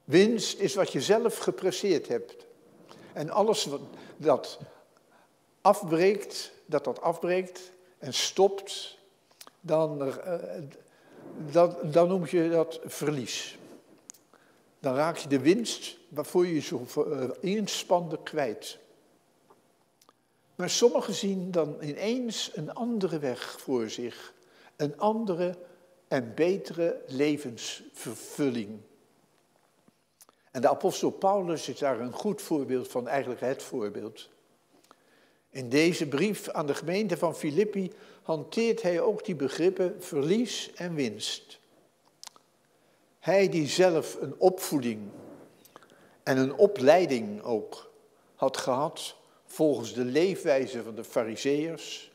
[0.03, 2.45] Winst is wat je zelf gepresseerd hebt.
[3.13, 3.81] En alles wat
[4.17, 4.59] dat
[5.61, 8.97] afbreekt, dat dat afbreekt en stopt,
[9.59, 10.13] dan, uh,
[11.51, 13.57] dan, dan noem je dat verlies.
[14.79, 18.77] Dan raak je de winst waarvoor je zo uh, inspande kwijt.
[20.55, 24.33] Maar sommigen zien dan ineens een andere weg voor zich,
[24.75, 25.57] een andere
[26.07, 28.79] en betere levensvervulling.
[30.51, 34.29] En de apostel Paulus is daar een goed voorbeeld van, eigenlijk het voorbeeld.
[35.49, 37.91] In deze brief aan de gemeente van Filippi
[38.21, 41.59] hanteert hij ook die begrippen verlies en winst.
[43.19, 44.99] Hij die zelf een opvoeding
[46.23, 47.91] en een opleiding ook
[48.35, 52.11] had gehad volgens de leefwijze van de Fariseërs,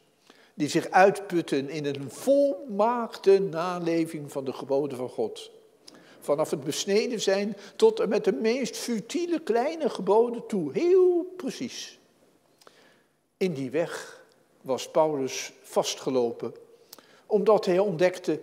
[0.54, 5.50] die zich uitputten in een volmaakte naleving van de geboden van God.
[6.26, 11.98] Vanaf het besneden zijn tot en met de meest futiele kleine geboden toe, heel precies.
[13.36, 14.24] In die weg
[14.60, 16.54] was Paulus vastgelopen,
[17.26, 18.40] omdat hij ontdekte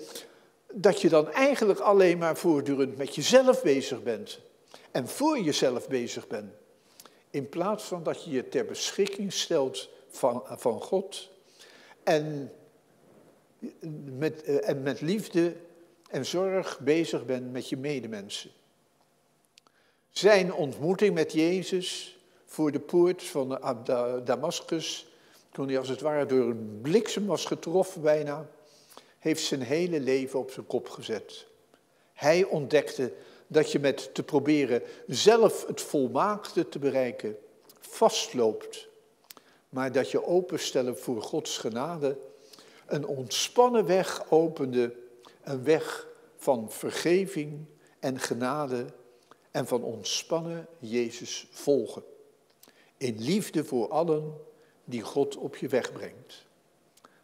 [0.73, 4.39] dat je dan eigenlijk alleen maar voortdurend met jezelf bezig bent
[4.91, 6.53] en voor jezelf bezig bent.
[7.29, 11.29] In plaats van dat je je ter beschikking stelt van, van God
[12.03, 12.51] en
[14.17, 15.55] met, eh, en met liefde
[16.13, 18.49] en zorg bezig bent met je medemensen.
[20.09, 23.59] Zijn ontmoeting met Jezus voor de poort van
[24.23, 25.07] Damascus,
[25.51, 28.47] toen hij als het ware door een bliksem was getroffen bijna,
[29.19, 31.45] heeft zijn hele leven op zijn kop gezet.
[32.13, 33.13] Hij ontdekte
[33.47, 37.37] dat je met te proberen zelf het volmaakte te bereiken
[37.79, 38.87] vastloopt,
[39.69, 42.17] maar dat je openstellen voor Gods genade
[42.85, 45.01] een ontspannen weg opende,
[45.43, 47.65] een weg van vergeving
[47.99, 48.85] en genade
[49.51, 52.03] en van ontspannen Jezus volgen.
[52.97, 54.37] In liefde voor allen
[54.85, 56.45] die God op je weg brengt.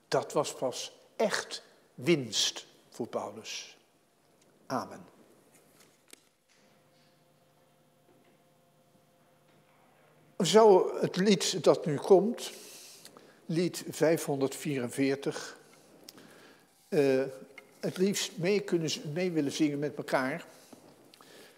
[0.07, 1.63] Dat was pas echt
[1.95, 3.77] winst voor Paulus.
[4.65, 5.05] Amen.
[10.37, 12.51] Zou het lied dat nu komt,
[13.45, 15.57] lied 544,
[16.89, 17.29] uh, eh,
[17.79, 20.45] het liefst mee, kunnen, mee willen zingen met elkaar.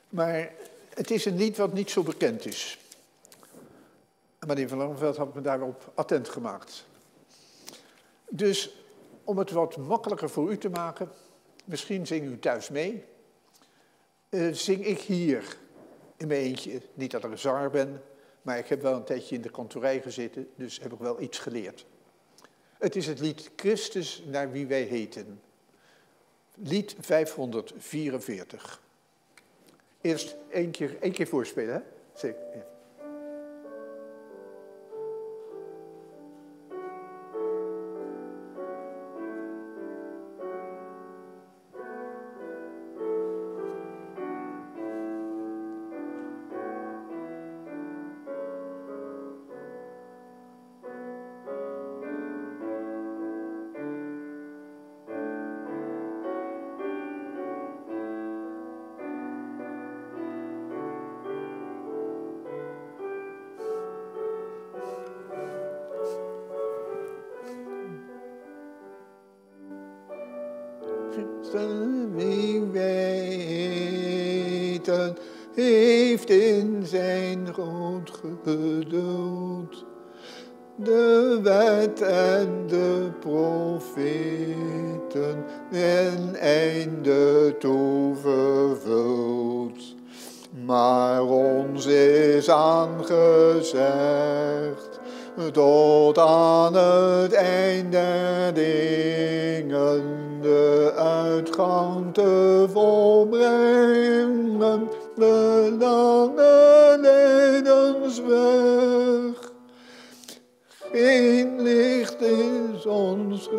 [0.10, 0.52] Maar
[0.94, 2.80] het is een lied wat niet zo bekend is.
[4.48, 6.86] Meneer Van Langenveld had me daarop attent gemaakt.
[8.30, 8.76] Dus
[9.24, 11.10] om het wat makkelijker voor u te maken,
[11.66, 13.04] misschien zing u thuis mee,
[14.30, 15.58] uh, zing ik hier
[16.18, 16.82] in mijn eentje.
[16.94, 18.02] Niet dat ik een zanger ben,
[18.42, 21.40] maar ik heb wel een tijdje in de kantorij gezeten, dus heb ik wel iets
[21.40, 21.86] geleerd.
[22.78, 25.42] Het is het lied Christus naar wie wij heten.
[26.64, 28.82] Lied 544.
[30.02, 31.82] Eerst één keer, één keer voorspelen, hè?
[32.14, 32.66] Zeker.
[106.02, 109.52] Lange levensweg.
[110.92, 113.50] Geen licht is ons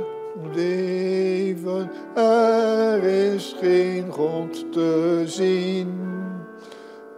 [0.54, 6.00] leven, er is geen God te zien.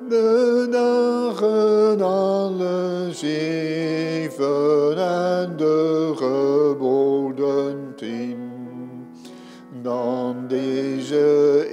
[0.09, 8.53] De dagen alle zeven en de geboden tien.
[9.83, 11.64] Dan deze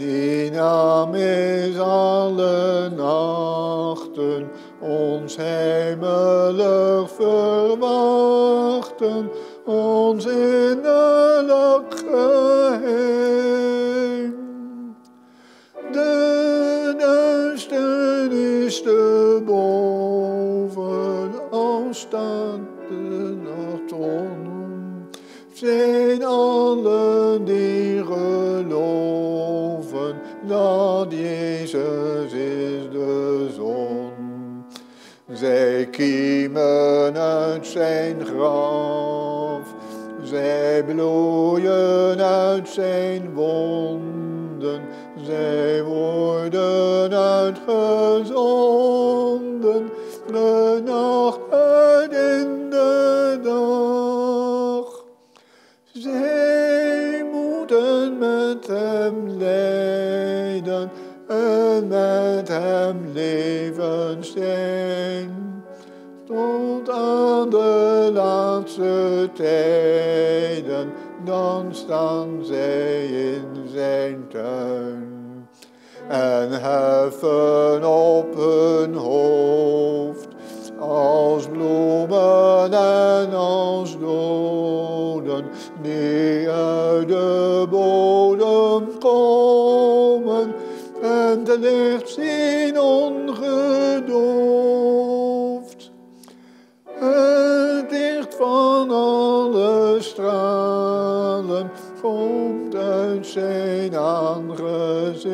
[0.00, 4.48] die naam is alle nachten
[4.80, 8.10] ons hemelig verwachten,
[9.64, 10.99] ons innerlijk
[35.40, 39.74] Zij kiemen uit zijn graf,
[40.22, 44.80] zij bloeien uit zijn wonden,
[45.24, 49.90] zij worden uitgezonden,
[50.26, 55.04] de nacht uit in de dag.
[55.92, 60.90] Zij moeten met hem lijden
[61.28, 64.79] en met hem leven zijn.
[68.12, 70.92] Laatste tijden,
[71.24, 75.48] dan staan zij in zijn tuin.
[76.08, 80.28] En heffen op hun hoofd,
[80.78, 85.44] als bloemen en als doden,
[85.82, 90.54] die uit de bodem komen
[91.02, 92.09] en de licht
[103.30, 105.28] zijn aangezicht.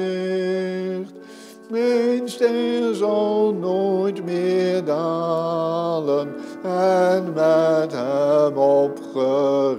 [1.71, 9.77] Mijn ster zal nooit meer dalen en met hem opgericht.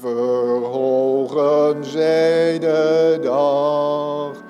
[0.00, 4.42] Verhogen zij de dag,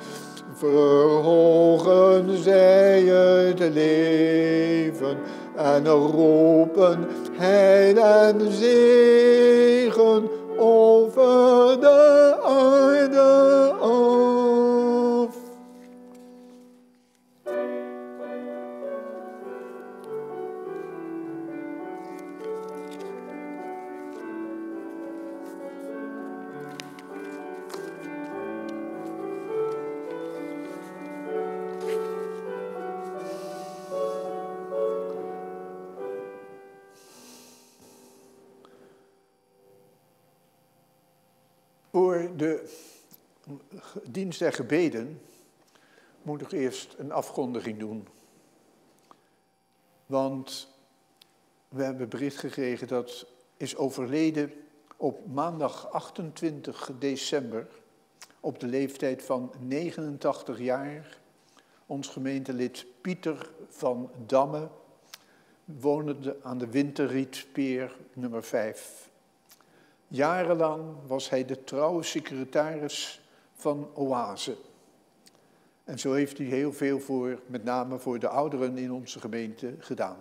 [0.54, 5.16] verhogen zij het leven
[5.56, 10.35] en roepen heil en zegen
[44.38, 45.20] der gebeden
[46.22, 48.08] moet ik eerst een afkondiging doen.
[50.06, 50.68] Want
[51.68, 53.26] we hebben bericht gekregen dat
[53.56, 54.52] is overleden
[54.96, 57.66] op maandag 28 december
[58.40, 61.18] op de leeftijd van 89 jaar
[61.86, 64.68] ons gemeentelid Pieter van Damme,
[65.64, 69.10] wonende aan de Winterrietpeer nummer 5.
[70.08, 73.20] Jarenlang was hij de trouwe secretaris
[73.56, 74.56] van Oase.
[75.84, 79.74] En zo heeft hij heel veel voor, met name voor de ouderen in onze gemeente,
[79.78, 80.16] gedaan.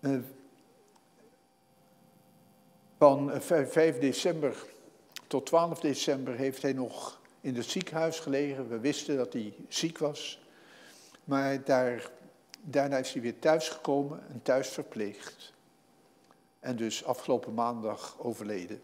[0.00, 0.18] Uh,
[2.98, 4.66] van 5 december
[5.26, 8.68] tot 12 december heeft hij nog in het ziekenhuis gelegen.
[8.68, 10.40] We wisten dat hij ziek was.
[11.24, 12.10] Maar daar,
[12.60, 15.52] daarna is hij weer thuisgekomen en thuis verpleegd
[16.60, 18.82] en dus afgelopen maandag overleden.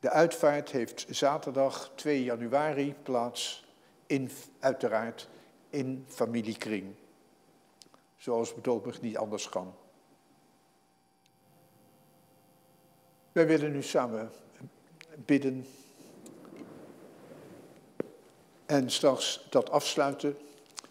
[0.00, 3.64] De uitvaart heeft zaterdag 2 januari plaats,
[4.06, 5.28] in, uiteraard
[5.70, 6.94] in familiekring.
[8.16, 9.74] Zoals bedoeld niet anders kan.
[13.32, 14.32] Wij willen nu samen
[15.16, 15.66] bidden
[18.66, 20.36] en straks dat afsluiten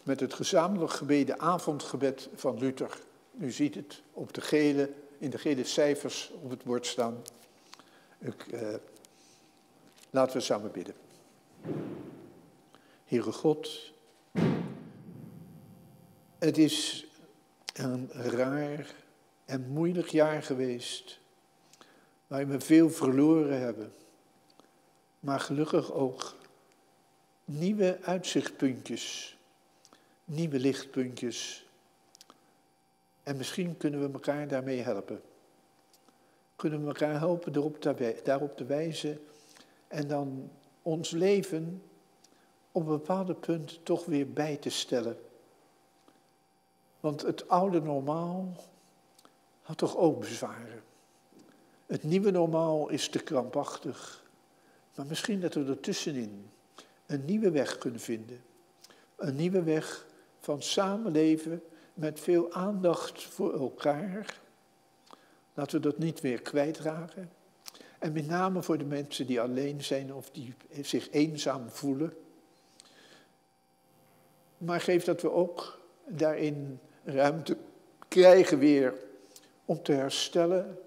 [0.02, 2.98] met het gezamenlijk gebeden avondgebed van Luther.
[3.38, 7.22] U ziet het op de gele, in de gele cijfers op het bord staan.
[8.18, 8.74] Ik, eh,
[10.18, 10.94] laten we samen bidden.
[13.04, 13.92] Heere God,
[16.38, 17.06] het is
[17.74, 18.94] een raar
[19.44, 21.20] en moeilijk jaar geweest,
[22.26, 23.92] waarin we veel verloren hebben,
[25.20, 26.36] maar gelukkig ook
[27.44, 29.36] nieuwe uitzichtpuntjes,
[30.24, 31.66] nieuwe lichtpuntjes.
[33.22, 35.20] En misschien kunnen we elkaar daarmee helpen.
[36.56, 37.52] Kunnen we elkaar helpen
[38.22, 39.27] daarop te wijzen
[39.88, 40.50] en dan
[40.82, 41.82] ons leven
[42.72, 45.18] op een bepaalde punt toch weer bij te stellen.
[47.00, 48.56] Want het oude normaal
[49.62, 50.82] had toch ook bezwaren.
[51.86, 54.26] Het nieuwe normaal is te krampachtig.
[54.94, 56.50] Maar misschien dat we er tussenin
[57.06, 58.42] een nieuwe weg kunnen vinden.
[59.16, 60.06] Een nieuwe weg
[60.38, 61.62] van samenleven
[61.94, 64.40] met veel aandacht voor elkaar.
[65.54, 67.30] Laten we dat niet weer kwijtraken.
[67.98, 72.14] En met name voor de mensen die alleen zijn of die zich eenzaam voelen.
[74.58, 77.56] Maar geef dat we ook daarin ruimte
[78.08, 78.94] krijgen weer
[79.64, 80.78] om te herstellen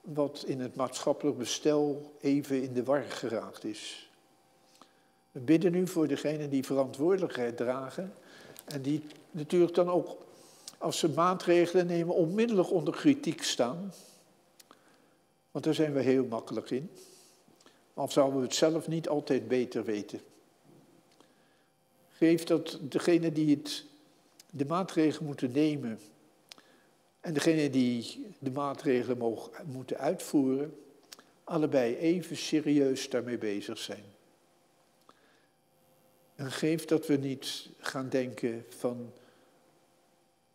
[0.00, 4.10] wat in het maatschappelijk bestel even in de war geraakt is.
[5.32, 8.12] We bidden nu voor degenen die verantwoordelijkheid dragen
[8.64, 10.16] en die natuurlijk dan ook
[10.78, 13.92] als ze maatregelen nemen onmiddellijk onder kritiek staan.
[15.54, 16.90] Want daar zijn we heel makkelijk in.
[17.94, 20.20] Al zouden we het zelf niet altijd beter weten.
[22.10, 23.84] Geef dat degene die het,
[24.50, 25.98] de maatregelen moeten nemen
[27.20, 30.78] en degene die de maatregelen mogen, moeten uitvoeren,
[31.44, 34.04] allebei even serieus daarmee bezig zijn.
[36.34, 39.12] En geef dat we niet gaan denken van,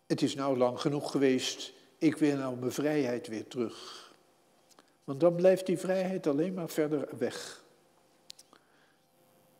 [0.07, 4.07] het is nou lang genoeg geweest, ik wil nou mijn vrijheid weer terug.
[5.09, 7.63] Want dan blijft die vrijheid alleen maar verder weg.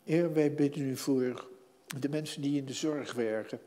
[0.04, 1.48] Heer, wij bidden u voor
[1.98, 3.60] de mensen die in de zorg werken.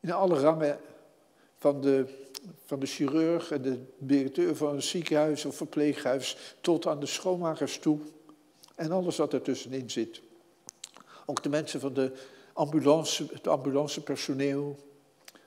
[0.00, 0.80] In alle rangen
[1.58, 2.06] van de,
[2.64, 7.78] van de chirurg en de directeur van een ziekenhuis of verpleeghuis tot aan de schoonmakers
[7.78, 7.98] toe.
[8.74, 10.20] En alles wat ertussenin zit.
[11.26, 12.12] Ook de mensen van de
[12.52, 14.76] ambulance, het ambulancepersoneel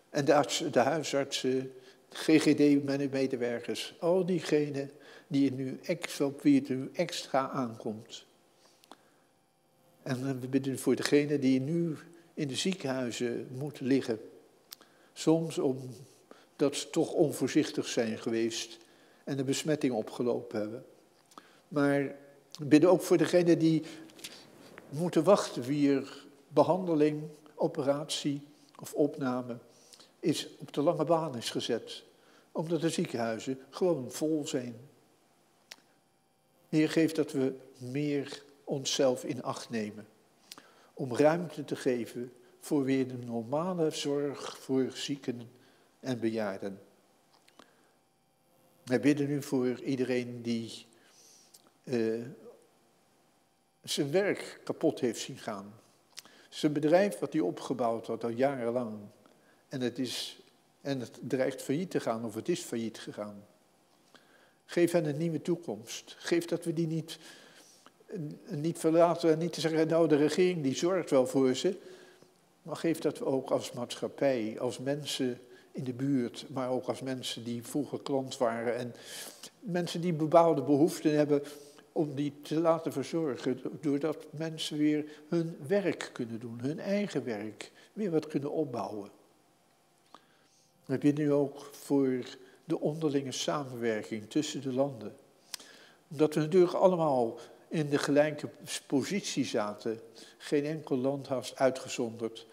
[0.09, 1.73] en de, de huisartsen,
[2.09, 3.95] GGD-medewerkers.
[3.99, 4.91] Al diegenen
[5.31, 8.25] die nu extra, op wie het nu extra aankomt.
[10.03, 11.97] En we bidden voor degenen die nu
[12.33, 14.19] in de ziekenhuizen moeten liggen.
[15.13, 18.77] Soms omdat ze toch onvoorzichtig zijn geweest
[19.23, 20.85] en de besmetting opgelopen hebben.
[21.67, 22.15] Maar
[22.57, 23.83] we bidden ook voor degenen die
[24.89, 27.23] moeten wachten wie er behandeling,
[27.55, 28.41] operatie
[28.79, 29.57] of opname
[30.19, 32.03] is op de lange baan is gezet.
[32.51, 34.89] Omdat de ziekenhuizen gewoon vol zijn.
[36.71, 40.07] Heer, geef dat we meer onszelf in acht nemen.
[40.93, 45.51] Om ruimte te geven voor weer de normale zorg voor zieken
[45.99, 46.81] en bejaarden.
[48.83, 50.85] Wij bidden nu voor iedereen die
[51.83, 52.25] uh,
[53.83, 55.73] zijn werk kapot heeft zien gaan.
[56.49, 58.99] Zijn bedrijf wat hij opgebouwd had al jarenlang.
[59.69, 60.39] En het, is,
[60.81, 63.45] en het dreigt failliet te gaan of het is failliet gegaan.
[64.71, 66.15] Geef hen een nieuwe toekomst.
[66.17, 67.19] Geef dat we die niet,
[68.49, 71.77] niet verlaten en niet te zeggen, nou de regering die zorgt wel voor ze.
[72.61, 75.39] Maar geef dat we ook als maatschappij, als mensen
[75.71, 78.93] in de buurt, maar ook als mensen die vroeger klant waren en
[79.59, 81.43] mensen die bepaalde behoeften hebben,
[81.91, 87.71] om die te laten verzorgen, doordat mensen weer hun werk kunnen doen, hun eigen werk,
[87.93, 89.09] weer wat kunnen opbouwen.
[90.85, 92.23] We bidden nu ook voor
[92.65, 95.15] de onderlinge samenwerking tussen de landen.
[96.11, 98.49] Omdat we natuurlijk allemaal in de gelijke
[98.87, 99.99] positie zaten,
[100.37, 102.47] geen enkel land was uitgezonderd,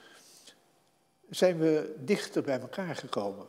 [1.31, 3.47] zijn we dichter bij elkaar gekomen.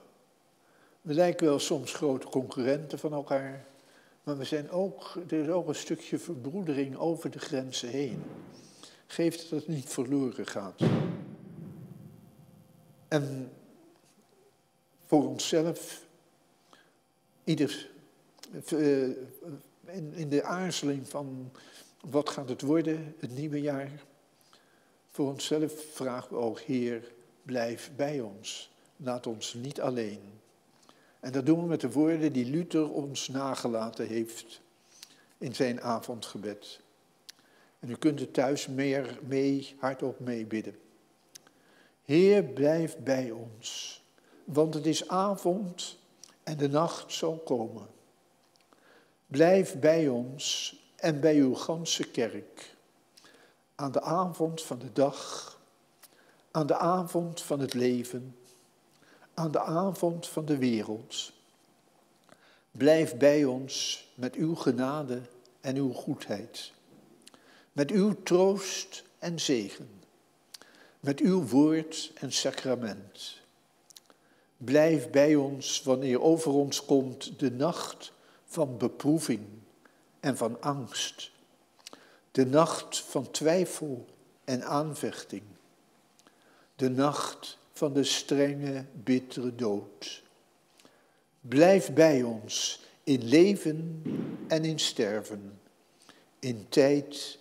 [1.01, 3.65] We lijken wel soms grote concurrenten van elkaar,
[4.23, 8.23] maar we zijn ook, er is ook een stukje verbroedering over de grenzen heen.
[9.07, 10.81] Geef dat het niet verloren gaat.
[13.07, 13.51] En
[15.05, 16.07] voor onszelf
[17.49, 17.89] ieder
[18.67, 19.03] eh,
[19.85, 21.51] in, in de aarzeling van
[22.09, 23.91] wat gaat het worden, het nieuwe jaar.
[25.09, 27.11] Voor onszelf vragen we ook, Heer,
[27.43, 28.71] blijf bij ons.
[28.95, 30.21] Laat ons niet alleen.
[31.19, 34.61] En dat doen we met de woorden die Luther ons nagelaten heeft
[35.37, 36.79] in zijn avondgebed.
[37.79, 40.75] En u kunt het thuis meer mee, hardop meebidden.
[42.03, 44.01] Heer, blijf bij ons,
[44.43, 45.98] want het is avond
[46.49, 47.87] en de nacht zal komen.
[49.27, 52.75] Blijf bij ons en bij uw ganse kerk.
[53.75, 55.57] Aan de avond van de dag,
[56.51, 58.35] aan de avond van het leven,
[59.33, 61.31] aan de avond van de wereld.
[62.71, 65.21] Blijf bij ons met uw genade
[65.61, 66.71] en uw goedheid,
[67.71, 69.89] met uw troost en zegen,
[70.99, 73.38] met uw woord en sacrament.
[74.59, 78.11] Blijf bij ons wanneer over ons komt de nacht
[78.45, 79.45] van beproeving
[80.19, 81.31] en van angst,
[82.31, 84.05] de nacht van twijfel
[84.43, 85.43] en aanvechting,
[86.75, 90.23] de nacht van de strenge, bittere dood.
[91.41, 94.01] Blijf bij ons in leven
[94.47, 95.59] en in sterven,
[96.39, 97.39] in tijd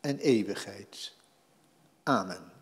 [0.00, 1.14] en eeuwigheid.
[2.02, 2.57] Amen.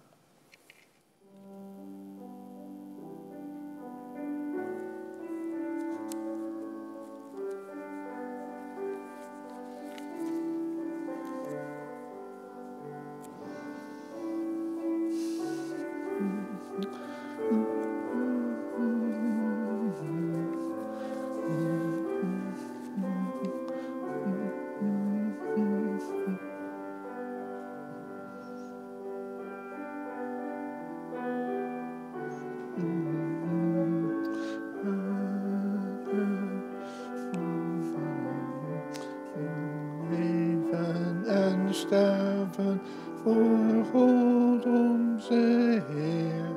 [41.86, 42.80] Sterven
[43.22, 46.56] voor God onze Heer.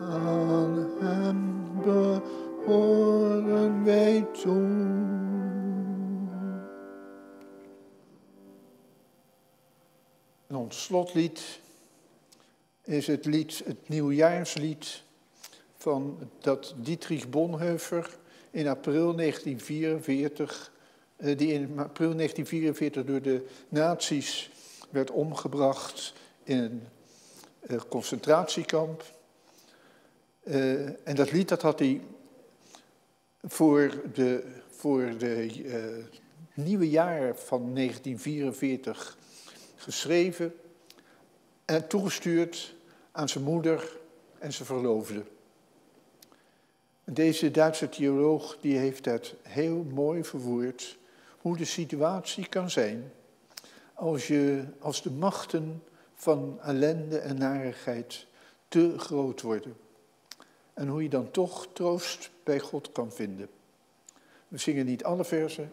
[0.00, 4.98] Aan hem behoren wij toe.
[10.48, 11.60] Ons slotlied
[12.84, 15.02] is het lied, het nieuwjaarslied
[15.76, 18.16] van dat Dietrich Bonhoeffer
[18.50, 20.79] in april 1944 eh,
[21.20, 24.50] die in april 1944 door de nazi's
[24.90, 26.12] werd omgebracht
[26.42, 26.82] in een
[27.60, 29.04] eh, concentratiekamp.
[30.44, 32.00] Uh, en dat lied dat had hij
[33.42, 35.50] voor de, voor de
[36.54, 39.18] nieuwe jaar van 1944
[39.76, 40.54] geschreven
[41.64, 42.74] en toegestuurd
[43.12, 43.96] aan zijn moeder
[44.38, 45.22] en zijn verloofde.
[47.04, 50.98] Deze Duitse theoloog die heeft dat heel mooi verwoord
[51.40, 53.12] hoe de situatie kan zijn
[53.94, 55.82] als, je, als de machten
[56.14, 58.26] van ellende en narigheid
[58.68, 59.76] te groot worden.
[60.74, 63.48] En hoe je dan toch troost bij God kan vinden.
[64.48, 65.72] We zingen niet alle versen,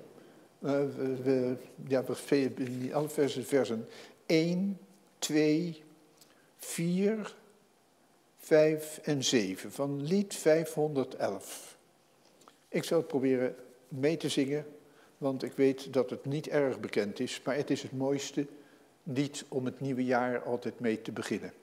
[0.60, 0.94] we,
[1.24, 1.58] we,
[1.88, 3.88] ja, we, niet alle versen, versen
[4.26, 4.80] 1,
[5.20, 5.84] 2,
[6.58, 7.36] 4,
[8.38, 11.78] 5 en 7 van lied 511.
[12.70, 13.56] Ik zal het proberen
[13.88, 14.66] mee te zingen
[15.18, 18.48] want ik weet dat het niet erg bekend is, maar het is het mooiste
[19.04, 21.54] lied om het nieuwe jaar altijd mee te beginnen.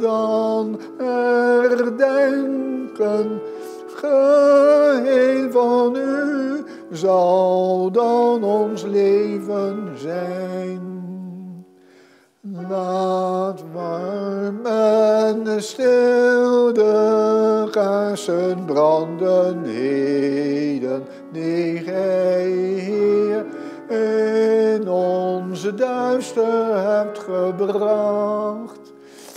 [0.00, 2.20] Dan herdenken.
[3.86, 10.94] Geheel van u zal dan ons leven zijn.
[12.68, 23.44] Laat warm en stil de kaarsen branden heden, die gij, Heer,
[23.88, 28.83] in onze duister hebt gebracht.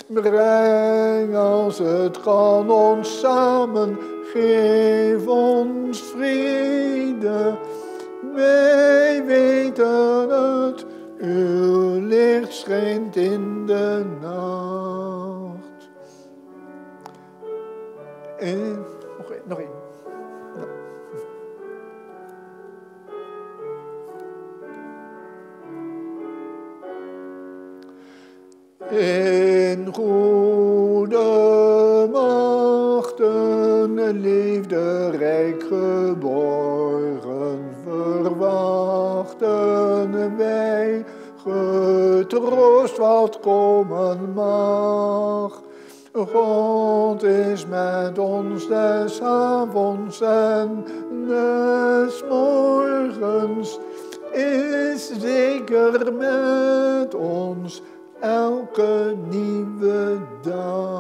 [0.07, 3.97] Breng als het kan ons samen,
[4.33, 7.57] geef ons vrede.
[8.33, 10.85] Wij weten het
[11.17, 15.89] uw licht schijnt in de nacht.
[18.37, 18.85] En
[28.89, 31.17] In goede
[32.11, 39.37] machten liefde rijk geborgen verwachten
[40.37, 41.05] wij
[41.43, 45.61] getroost wat komen mag.
[46.13, 50.85] God is met ons des avonds en
[51.27, 53.79] des morgens
[54.31, 57.81] is zeker met ons
[58.21, 60.95] elke nieuwe dag.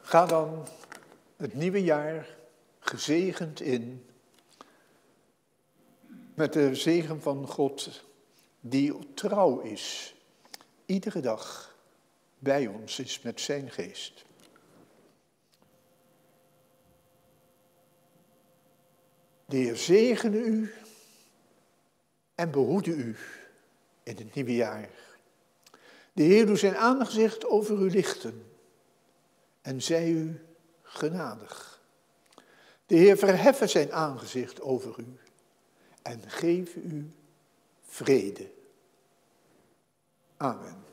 [0.00, 0.66] Ga dan
[1.36, 2.36] het nieuwe jaar
[2.78, 4.04] gezegend in
[6.34, 8.02] met de zegen van God
[8.60, 10.14] die trouw is,
[10.86, 11.74] iedere dag
[12.38, 14.24] bij ons is met zijn geest.
[19.50, 20.72] De Heer zegene u
[22.34, 23.16] en behoede u
[24.02, 24.88] in het nieuwe jaar.
[26.12, 28.46] De Heer doet zijn aangezicht over u lichten
[29.62, 30.40] en zij u
[30.82, 31.80] genadig.
[32.86, 35.18] De Heer verheffen zijn aangezicht over u
[36.02, 37.10] en geef u
[37.86, 38.50] vrede.
[40.36, 40.89] Amen.